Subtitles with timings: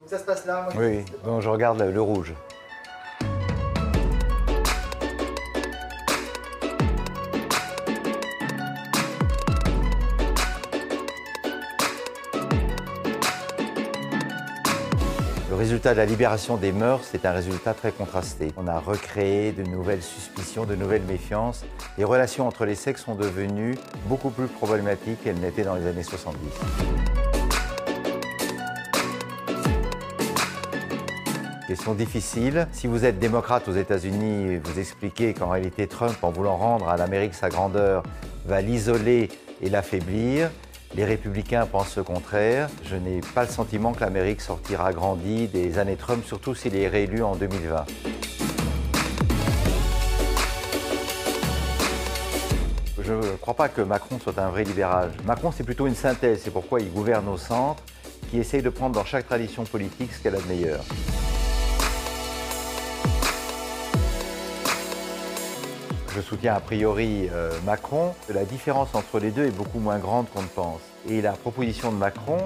[0.00, 1.26] Donc ça se passe là moi, je Oui, pas.
[1.28, 2.34] donc je regarde le, le rouge.
[15.48, 18.52] Le résultat de la libération des mœurs, c'est un résultat très contrasté.
[18.56, 21.64] On a recréé de nouvelles suspicions, de nouvelles méfiances.
[21.98, 23.76] Les relations entre les sexes sont devenues
[24.06, 26.38] beaucoup plus problématiques qu'elles n'étaient dans les années 70.
[31.66, 32.68] Question difficile.
[32.70, 36.96] Si vous êtes démocrate aux États-Unis, vous expliquez qu'en réalité Trump, en voulant rendre à
[36.96, 38.04] l'Amérique sa grandeur,
[38.44, 40.48] va l'isoler et l'affaiblir.
[40.94, 42.68] Les républicains pensent le contraire.
[42.84, 46.86] Je n'ai pas le sentiment que l'Amérique sortira grandie des années Trump, surtout s'il est
[46.86, 47.84] réélu en 2020.
[53.02, 55.10] Je ne crois pas que Macron soit un vrai libéral.
[55.24, 56.42] Macron, c'est plutôt une synthèse.
[56.44, 57.82] C'est pourquoi il gouverne au centre,
[58.30, 60.84] qui essaye de prendre dans chaque tradition politique ce qu'elle a de meilleur.
[66.16, 68.14] Je soutiens a priori euh, Macron.
[68.32, 70.80] La différence entre les deux est beaucoup moins grande qu'on ne pense.
[71.10, 72.38] Et la proposition de Macron,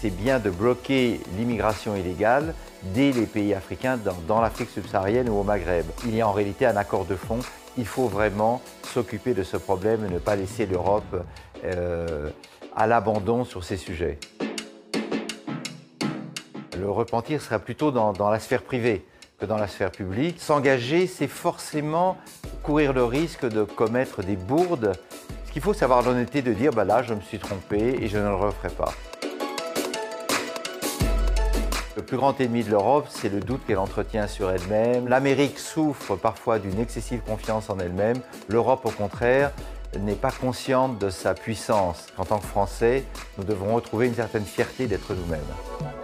[0.00, 2.54] c'est bien de bloquer l'immigration illégale
[2.94, 5.84] dès les pays africains, dans, l'Afrique subsaharienne ou au Maghreb.
[6.06, 7.40] Il y a en réalité un accord de fond.
[7.76, 11.22] Il faut vraiment s'occuper de ce problème et ne pas laisser l'Europe
[11.62, 12.30] euh,
[12.74, 14.18] à l'abandon sur ces sujets.
[16.78, 19.04] Le repentir sera plutôt dans la sphère privée
[19.40, 20.40] que dans la sphère publique.
[20.40, 22.16] S'engager, c'est forcément
[22.62, 24.92] courir le risque de commettre des bourdes.
[25.46, 28.08] Ce qu'il faut, c'est avoir l'honnêteté de dire, bah là, je me suis trompé et
[28.08, 28.92] je ne le referai pas.
[31.96, 35.08] Le plus grand ennemi de l'Europe, c'est le doute qu'elle entretient sur elle-même.
[35.08, 38.16] L'Amérique souffre parfois d'une excessive confiance en elle-même.
[38.48, 39.50] L'Europe, au contraire,
[39.98, 42.06] n'est pas consciente de sa puissance.
[42.16, 43.04] En tant que Français,
[43.38, 45.99] nous devons retrouver une certaine fierté d'être nous-mêmes.